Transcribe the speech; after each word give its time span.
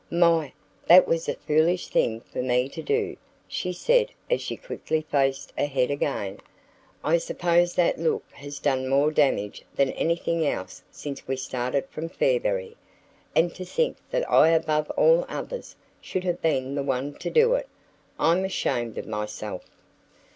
"My! 0.09 0.53
that 0.87 1.07
was 1.07 1.29
a 1.29 1.35
foolish 1.35 1.89
thing 1.89 2.21
for 2.21 2.41
me 2.41 2.67
to 2.69 2.81
do," 2.81 3.17
she 3.47 3.71
said 3.71 4.11
as 4.31 4.41
she 4.41 4.57
quickly 4.57 5.05
faced 5.11 5.53
ahead 5.59 5.91
again. 5.91 6.39
"I 7.03 7.19
suppose 7.19 7.75
that 7.75 7.99
look 7.99 8.23
has 8.31 8.57
done 8.57 8.89
more 8.89 9.11
damage 9.11 9.63
than 9.75 9.91
anything 9.91 10.43
else 10.43 10.81
since 10.89 11.27
we 11.27 11.35
started 11.35 11.85
from 11.91 12.09
Fairberry. 12.09 12.75
And 13.35 13.53
to 13.53 13.63
think 13.63 13.97
that 14.09 14.27
I 14.27 14.49
above 14.49 14.89
all 14.97 15.23
others 15.29 15.75
should 16.01 16.23
have 16.23 16.41
been 16.41 16.73
the 16.73 16.81
one 16.81 17.13
to 17.19 17.29
do 17.29 17.53
it. 17.53 17.69
I'm 18.17 18.43
ashamed 18.43 18.97
of 18.97 19.05
myself." 19.05 19.69